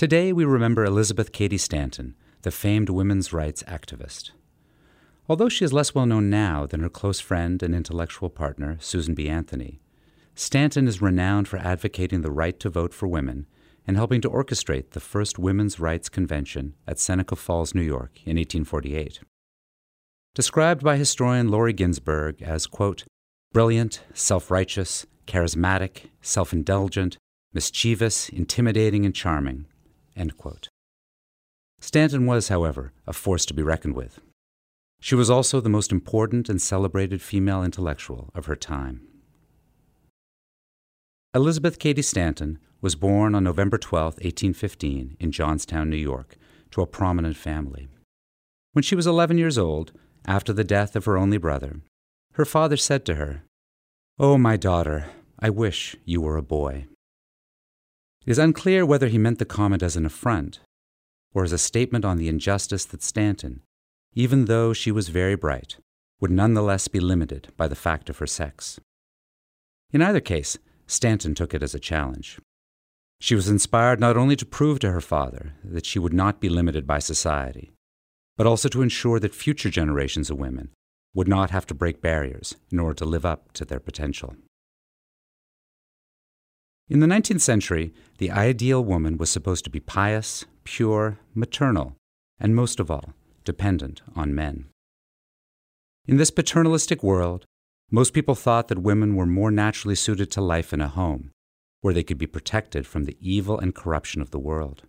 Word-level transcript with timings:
Today 0.00 0.32
we 0.32 0.46
remember 0.46 0.82
Elizabeth 0.82 1.30
Cady 1.30 1.58
Stanton, 1.58 2.14
the 2.40 2.50
famed 2.50 2.88
women's 2.88 3.34
rights 3.34 3.62
activist. 3.64 4.30
Although 5.28 5.50
she 5.50 5.62
is 5.62 5.74
less 5.74 5.94
well 5.94 6.06
known 6.06 6.30
now 6.30 6.64
than 6.64 6.80
her 6.80 6.88
close 6.88 7.20
friend 7.20 7.62
and 7.62 7.74
intellectual 7.74 8.30
partner, 8.30 8.78
Susan 8.80 9.12
B. 9.12 9.28
Anthony, 9.28 9.78
Stanton 10.34 10.88
is 10.88 11.02
renowned 11.02 11.48
for 11.48 11.58
advocating 11.58 12.22
the 12.22 12.30
right 12.30 12.58
to 12.60 12.70
vote 12.70 12.94
for 12.94 13.08
women 13.08 13.46
and 13.86 13.98
helping 13.98 14.22
to 14.22 14.30
orchestrate 14.30 14.92
the 14.92 15.00
first 15.00 15.38
women's 15.38 15.78
rights 15.78 16.08
convention 16.08 16.76
at 16.88 16.98
Seneca 16.98 17.36
Falls, 17.36 17.74
New 17.74 17.82
York 17.82 18.20
in 18.24 18.38
1848. 18.38 19.20
Described 20.34 20.82
by 20.82 20.96
historian 20.96 21.50
Lori 21.50 21.74
Ginzberg 21.74 22.40
as, 22.40 22.66
quote, 22.66 23.04
brilliant, 23.52 24.02
self 24.14 24.50
righteous, 24.50 25.04
charismatic, 25.26 26.08
self 26.22 26.54
indulgent, 26.54 27.18
mischievous, 27.52 28.30
intimidating, 28.30 29.04
and 29.04 29.14
charming. 29.14 29.66
Stanton 31.80 32.26
was, 32.26 32.48
however, 32.48 32.92
a 33.06 33.12
force 33.12 33.46
to 33.46 33.54
be 33.54 33.62
reckoned 33.62 33.94
with. 33.94 34.20
She 35.00 35.14
was 35.14 35.30
also 35.30 35.60
the 35.60 35.68
most 35.68 35.92
important 35.92 36.48
and 36.48 36.60
celebrated 36.60 37.22
female 37.22 37.64
intellectual 37.64 38.30
of 38.34 38.46
her 38.46 38.56
time. 38.56 39.00
Elizabeth 41.34 41.78
Cady 41.78 42.02
Stanton 42.02 42.58
was 42.80 42.96
born 42.96 43.34
on 43.34 43.44
November 43.44 43.78
12, 43.78 44.14
1815, 44.14 45.16
in 45.18 45.32
Johnstown, 45.32 45.88
New 45.88 45.96
York, 45.96 46.36
to 46.70 46.82
a 46.82 46.86
prominent 46.86 47.36
family. 47.36 47.88
When 48.72 48.82
she 48.82 48.94
was 48.94 49.06
11 49.06 49.38
years 49.38 49.56
old, 49.56 49.92
after 50.26 50.52
the 50.52 50.64
death 50.64 50.96
of 50.96 51.06
her 51.06 51.16
only 51.16 51.38
brother, 51.38 51.80
her 52.34 52.44
father 52.44 52.76
said 52.76 53.04
to 53.06 53.14
her, 53.14 53.44
Oh, 54.18 54.36
my 54.38 54.56
daughter, 54.56 55.06
I 55.38 55.50
wish 55.50 55.96
you 56.04 56.20
were 56.20 56.36
a 56.36 56.42
boy. 56.42 56.86
It 58.26 58.30
is 58.30 58.38
unclear 58.38 58.84
whether 58.84 59.08
he 59.08 59.18
meant 59.18 59.38
the 59.38 59.44
comment 59.44 59.82
as 59.82 59.96
an 59.96 60.04
affront 60.04 60.60
or 61.32 61.44
as 61.44 61.52
a 61.52 61.58
statement 61.58 62.04
on 62.04 62.16
the 62.16 62.28
injustice 62.28 62.84
that 62.86 63.02
Stanton, 63.02 63.62
even 64.14 64.44
though 64.44 64.72
she 64.72 64.90
was 64.90 65.08
very 65.08 65.36
bright, 65.36 65.76
would 66.20 66.30
nonetheless 66.30 66.88
be 66.88 67.00
limited 67.00 67.48
by 67.56 67.66
the 67.66 67.74
fact 67.74 68.10
of 68.10 68.18
her 68.18 68.26
sex. 68.26 68.78
In 69.92 70.02
either 70.02 70.20
case, 70.20 70.58
Stanton 70.86 71.34
took 71.34 71.54
it 71.54 71.62
as 71.62 71.74
a 71.74 71.80
challenge. 71.80 72.38
She 73.20 73.34
was 73.34 73.48
inspired 73.48 74.00
not 74.00 74.16
only 74.16 74.36
to 74.36 74.46
prove 74.46 74.80
to 74.80 74.90
her 74.90 75.00
father 75.00 75.54
that 75.64 75.86
she 75.86 75.98
would 75.98 76.12
not 76.12 76.40
be 76.40 76.48
limited 76.48 76.86
by 76.86 76.98
society, 76.98 77.72
but 78.36 78.46
also 78.46 78.68
to 78.68 78.82
ensure 78.82 79.20
that 79.20 79.34
future 79.34 79.70
generations 79.70 80.30
of 80.30 80.38
women 80.38 80.70
would 81.14 81.28
not 81.28 81.50
have 81.50 81.66
to 81.66 81.74
break 81.74 82.00
barriers 82.00 82.54
in 82.70 82.78
order 82.78 82.94
to 82.94 83.04
live 83.04 83.26
up 83.26 83.52
to 83.52 83.64
their 83.64 83.80
potential. 83.80 84.36
In 86.90 86.98
the 86.98 87.06
19th 87.06 87.40
century, 87.40 87.94
the 88.18 88.32
ideal 88.32 88.84
woman 88.84 89.16
was 89.16 89.30
supposed 89.30 89.62
to 89.62 89.70
be 89.70 89.78
pious, 89.78 90.44
pure, 90.64 91.20
maternal, 91.36 91.94
and 92.40 92.56
most 92.56 92.80
of 92.80 92.90
all, 92.90 93.14
dependent 93.44 94.02
on 94.16 94.34
men. 94.34 94.66
In 96.08 96.16
this 96.16 96.32
paternalistic 96.32 97.04
world, 97.04 97.44
most 97.92 98.12
people 98.12 98.34
thought 98.34 98.66
that 98.66 98.82
women 98.82 99.14
were 99.14 99.24
more 99.24 99.52
naturally 99.52 99.94
suited 99.94 100.32
to 100.32 100.40
life 100.40 100.72
in 100.72 100.80
a 100.80 100.88
home, 100.88 101.30
where 101.80 101.94
they 101.94 102.02
could 102.02 102.18
be 102.18 102.26
protected 102.26 102.88
from 102.88 103.04
the 103.04 103.16
evil 103.20 103.56
and 103.56 103.72
corruption 103.72 104.20
of 104.20 104.32
the 104.32 104.40
world. 104.40 104.82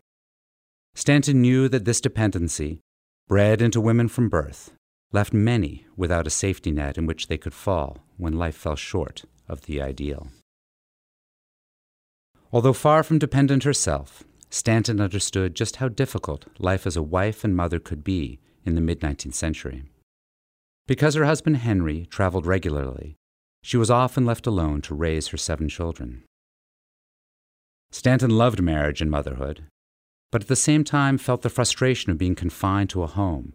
Stanton 0.96 1.40
knew 1.40 1.70
that 1.70 1.86
this 1.86 2.02
dependency, 2.02 2.80
bred 3.28 3.62
into 3.62 3.80
women 3.80 4.08
from 4.08 4.28
birth, 4.28 4.72
left 5.12 5.34
many 5.34 5.86
without 5.96 6.26
a 6.26 6.32
safety 6.32 6.72
net 6.72 6.98
in 6.98 7.06
which 7.06 7.28
they 7.28 7.38
could 7.38 7.54
fall 7.54 8.00
when 8.18 8.34
life 8.34 8.56
fell 8.56 8.76
short 8.76 9.24
of 9.48 9.62
the 9.68 9.80
ideal. 9.80 10.30
Although 12.54 12.74
far 12.74 13.04
from 13.04 13.20
dependent 13.20 13.64
herself, 13.64 14.24
Stanton 14.50 15.00
understood 15.00 15.56
just 15.56 15.78
how 15.78 15.88
difficult 15.88 16.46
life 16.60 16.86
as 16.86 16.98
a 16.98 17.04
wife 17.04 17.44
and 17.46 17.56
mother 17.56 17.80
could 17.80 18.04
be 18.04 18.40
in 18.66 18.76
the 18.76 18.82
mid 18.82 19.00
19th 19.00 19.34
century. 19.34 19.84
Because 20.88 21.16
her 21.16 21.26
husband 21.26 21.58
Henry 21.58 22.06
traveled 22.08 22.46
regularly, 22.46 23.16
she 23.64 23.78
was 23.78 23.90
often 23.90 24.26
left 24.26 24.46
alone 24.46 24.82
to 24.82 24.96
raise 24.96 25.28
her 25.30 25.38
seven 25.38 25.70
children. 25.70 26.24
Stanton 27.92 28.32
loved 28.32 28.62
marriage 28.62 29.02
and 29.02 29.10
motherhood, 29.10 29.64
but 30.32 30.42
at 30.42 30.48
the 30.48 30.56
same 30.56 30.84
time 30.84 31.18
felt 31.18 31.44
the 31.44 31.50
frustration 31.50 32.12
of 32.12 32.18
being 32.18 32.36
confined 32.36 32.90
to 32.90 33.04
a 33.04 33.08
home, 33.08 33.54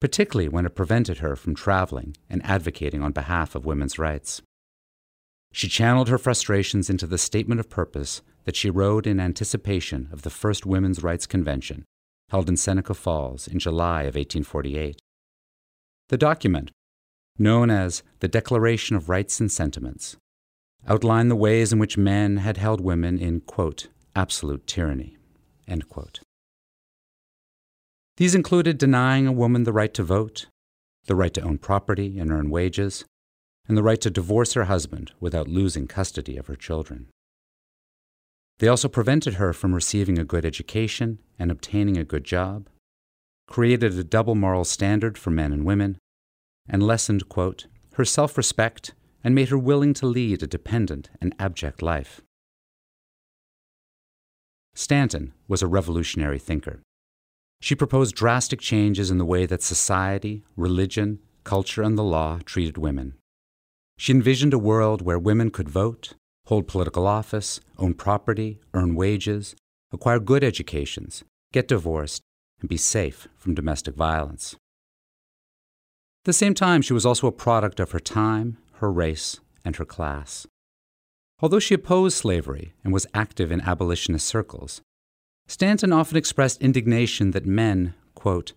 particularly 0.00 0.48
when 0.48 0.64
it 0.64 0.74
prevented 0.74 1.18
her 1.18 1.36
from 1.36 1.54
traveling 1.54 2.16
and 2.30 2.44
advocating 2.44 3.02
on 3.02 3.12
behalf 3.12 3.54
of 3.54 3.66
women's 3.66 3.98
rights. 3.98 4.40
She 5.52 5.68
channeled 5.68 6.08
her 6.08 6.18
frustrations 6.18 6.90
into 6.90 7.06
the 7.06 7.18
statement 7.18 7.60
of 7.60 7.70
purpose 7.70 8.22
that 8.44 8.56
she 8.56 8.70
wrote 8.70 9.06
in 9.06 9.20
anticipation 9.20 10.08
of 10.12 10.22
the 10.22 10.30
first 10.30 10.66
Women's 10.66 11.02
Rights 11.02 11.26
Convention 11.26 11.84
held 12.30 12.48
in 12.48 12.56
Seneca 12.56 12.94
Falls 12.94 13.48
in 13.48 13.58
July 13.58 14.02
of 14.02 14.14
1848. 14.14 14.98
The 16.08 16.18
document, 16.18 16.70
known 17.38 17.70
as 17.70 18.02
the 18.20 18.28
Declaration 18.28 18.96
of 18.96 19.08
Rights 19.08 19.40
and 19.40 19.50
Sentiments, 19.50 20.16
outlined 20.86 21.30
the 21.30 21.36
ways 21.36 21.72
in 21.72 21.78
which 21.78 21.98
men 21.98 22.38
had 22.38 22.56
held 22.56 22.80
women 22.80 23.18
in, 23.18 23.40
quote, 23.40 23.88
absolute 24.14 24.66
tyranny, 24.66 25.16
These 28.16 28.34
included 28.34 28.78
denying 28.78 29.26
a 29.26 29.32
woman 29.32 29.64
the 29.64 29.72
right 29.72 29.92
to 29.94 30.02
vote, 30.02 30.46
the 31.06 31.14
right 31.14 31.32
to 31.34 31.42
own 31.42 31.58
property 31.58 32.18
and 32.18 32.30
earn 32.30 32.50
wages, 32.50 33.04
and 33.68 33.76
the 33.76 33.82
right 33.82 34.00
to 34.00 34.10
divorce 34.10 34.54
her 34.54 34.64
husband 34.64 35.12
without 35.20 35.46
losing 35.46 35.86
custody 35.86 36.36
of 36.36 36.46
her 36.46 36.56
children. 36.56 37.06
They 38.58 38.68
also 38.68 38.88
prevented 38.88 39.34
her 39.34 39.52
from 39.52 39.74
receiving 39.74 40.18
a 40.18 40.24
good 40.24 40.44
education 40.44 41.18
and 41.38 41.50
obtaining 41.50 41.96
a 41.96 42.04
good 42.04 42.24
job, 42.24 42.68
created 43.46 43.94
a 43.94 44.02
double 44.02 44.34
moral 44.34 44.64
standard 44.64 45.16
for 45.16 45.30
men 45.30 45.52
and 45.52 45.64
women, 45.64 45.98
and 46.68 46.82
lessened, 46.82 47.28
quote, 47.28 47.66
her 47.94 48.04
self 48.04 48.36
respect 48.36 48.94
and 49.22 49.34
made 49.34 49.48
her 49.48 49.58
willing 49.58 49.94
to 49.94 50.06
lead 50.06 50.42
a 50.42 50.46
dependent 50.46 51.10
and 51.20 51.34
abject 51.38 51.82
life. 51.82 52.20
Stanton 54.74 55.34
was 55.48 55.60
a 55.60 55.66
revolutionary 55.66 56.38
thinker. 56.38 56.80
She 57.60 57.74
proposed 57.74 58.14
drastic 58.14 58.60
changes 58.60 59.10
in 59.10 59.18
the 59.18 59.24
way 59.24 59.44
that 59.46 59.62
society, 59.62 60.44
religion, 60.56 61.18
culture, 61.42 61.82
and 61.82 61.98
the 61.98 62.04
law 62.04 62.38
treated 62.44 62.78
women. 62.78 63.17
She 64.00 64.12
envisioned 64.12 64.54
a 64.54 64.58
world 64.58 65.02
where 65.02 65.18
women 65.18 65.50
could 65.50 65.68
vote, 65.68 66.14
hold 66.46 66.68
political 66.68 67.04
office, 67.04 67.60
own 67.78 67.94
property, 67.94 68.60
earn 68.72 68.94
wages, 68.94 69.56
acquire 69.92 70.20
good 70.20 70.44
educations, 70.44 71.24
get 71.52 71.66
divorced, 71.66 72.22
and 72.60 72.68
be 72.68 72.76
safe 72.76 73.26
from 73.36 73.54
domestic 73.54 73.96
violence. 73.96 74.54
At 76.22 76.26
the 76.26 76.32
same 76.32 76.54
time, 76.54 76.80
she 76.80 76.92
was 76.92 77.04
also 77.04 77.26
a 77.26 77.32
product 77.32 77.80
of 77.80 77.90
her 77.90 77.98
time, 77.98 78.58
her 78.74 78.90
race, 78.90 79.40
and 79.64 79.74
her 79.76 79.84
class. 79.84 80.46
Although 81.40 81.58
she 81.58 81.74
opposed 81.74 82.16
slavery 82.16 82.74
and 82.84 82.92
was 82.92 83.06
active 83.12 83.50
in 83.50 83.60
abolitionist 83.62 84.26
circles, 84.26 84.80
Stanton 85.48 85.92
often 85.92 86.16
expressed 86.16 86.62
indignation 86.62 87.32
that 87.32 87.46
men, 87.46 87.94
quote, 88.14 88.52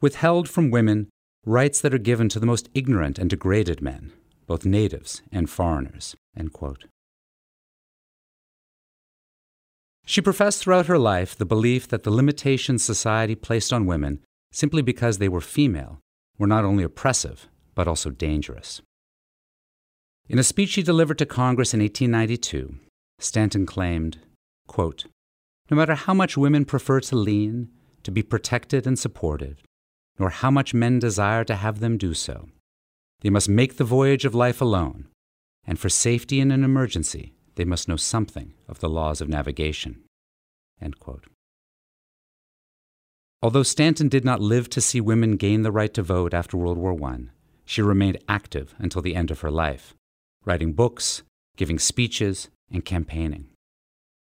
withheld 0.00 0.48
from 0.48 0.70
women 0.70 1.08
rights 1.44 1.80
that 1.82 1.92
are 1.92 1.98
given 1.98 2.30
to 2.30 2.40
the 2.40 2.46
most 2.46 2.70
ignorant 2.74 3.18
and 3.18 3.28
degraded 3.28 3.82
men, 3.82 4.12
both 4.48 4.64
natives 4.64 5.22
and 5.30 5.48
foreigners. 5.48 6.16
She 10.04 10.22
professed 10.22 10.62
throughout 10.62 10.86
her 10.86 10.98
life 10.98 11.36
the 11.36 11.44
belief 11.44 11.86
that 11.88 12.02
the 12.02 12.10
limitations 12.10 12.82
society 12.82 13.34
placed 13.34 13.72
on 13.72 13.86
women 13.86 14.20
simply 14.50 14.80
because 14.82 15.18
they 15.18 15.28
were 15.28 15.42
female 15.42 16.00
were 16.38 16.46
not 16.46 16.64
only 16.64 16.82
oppressive, 16.82 17.46
but 17.74 17.86
also 17.86 18.10
dangerous. 18.10 18.80
In 20.28 20.38
a 20.38 20.42
speech 20.42 20.70
she 20.70 20.82
delivered 20.82 21.18
to 21.18 21.26
Congress 21.26 21.74
in 21.74 21.80
1892, 21.80 22.76
Stanton 23.18 23.66
claimed, 23.66 24.18
quote, 24.66 25.04
No 25.70 25.76
matter 25.76 25.94
how 25.94 26.14
much 26.14 26.38
women 26.38 26.64
prefer 26.64 27.00
to 27.00 27.16
lean, 27.16 27.68
to 28.02 28.10
be 28.10 28.22
protected 28.22 28.86
and 28.86 28.98
supported, 28.98 29.58
nor 30.18 30.30
how 30.30 30.50
much 30.50 30.72
men 30.72 30.98
desire 30.98 31.44
to 31.44 31.56
have 31.56 31.80
them 31.80 31.98
do 31.98 32.14
so, 32.14 32.48
they 33.20 33.30
must 33.30 33.48
make 33.48 33.76
the 33.76 33.84
voyage 33.84 34.24
of 34.24 34.34
life 34.34 34.60
alone, 34.60 35.08
and 35.66 35.78
for 35.78 35.88
safety 35.88 36.40
in 36.40 36.50
an 36.50 36.64
emergency, 36.64 37.34
they 37.56 37.64
must 37.64 37.88
know 37.88 37.96
something 37.96 38.54
of 38.68 38.80
the 38.80 38.88
laws 38.88 39.20
of 39.20 39.28
navigation. 39.28 40.04
Although 43.42 43.62
Stanton 43.62 44.08
did 44.08 44.24
not 44.24 44.40
live 44.40 44.68
to 44.70 44.80
see 44.80 45.00
women 45.00 45.36
gain 45.36 45.62
the 45.62 45.72
right 45.72 45.92
to 45.94 46.02
vote 46.02 46.34
after 46.34 46.56
World 46.56 46.78
War 46.78 46.96
I, 47.04 47.18
she 47.64 47.82
remained 47.82 48.18
active 48.28 48.74
until 48.78 49.02
the 49.02 49.14
end 49.14 49.30
of 49.30 49.40
her 49.40 49.50
life, 49.50 49.94
writing 50.44 50.72
books, 50.72 51.22
giving 51.56 51.78
speeches, 51.78 52.48
and 52.72 52.84
campaigning. 52.84 53.48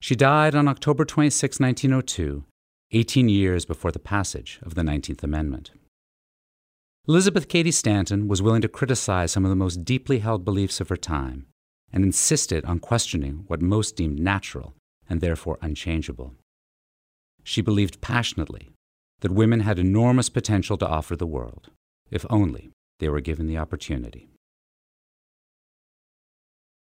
She 0.00 0.16
died 0.16 0.54
on 0.54 0.68
October 0.68 1.04
26, 1.04 1.60
1902, 1.60 2.44
18 2.92 3.28
years 3.28 3.64
before 3.64 3.92
the 3.92 3.98
passage 3.98 4.58
of 4.62 4.74
the 4.74 4.82
19th 4.82 5.22
Amendment. 5.22 5.70
Elizabeth 7.08 7.48
Cady 7.48 7.70
Stanton 7.70 8.28
was 8.28 8.42
willing 8.42 8.60
to 8.60 8.68
criticize 8.68 9.32
some 9.32 9.44
of 9.44 9.48
the 9.48 9.56
most 9.56 9.84
deeply 9.84 10.18
held 10.18 10.44
beliefs 10.44 10.80
of 10.80 10.90
her 10.90 10.96
time 10.96 11.46
and 11.92 12.04
insisted 12.04 12.64
on 12.66 12.78
questioning 12.78 13.44
what 13.46 13.62
most 13.62 13.96
deemed 13.96 14.18
natural 14.18 14.74
and 15.08 15.20
therefore 15.20 15.58
unchangeable. 15.62 16.34
She 17.42 17.62
believed 17.62 18.00
passionately 18.00 18.70
that 19.20 19.32
women 19.32 19.60
had 19.60 19.78
enormous 19.78 20.28
potential 20.28 20.76
to 20.78 20.86
offer 20.86 21.16
the 21.16 21.26
world, 21.26 21.70
if 22.10 22.26
only 22.28 22.70
they 22.98 23.08
were 23.08 23.20
given 23.20 23.46
the 23.46 23.58
opportunity. 23.58 24.28